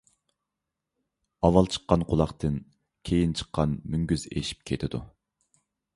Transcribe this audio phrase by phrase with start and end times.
[1.47, 2.57] ئاۋۋال چىققان قۇلاقتىن
[3.11, 5.07] كېيىن چىققان مۈڭگۈز ئېشىپ كېتىدۇ.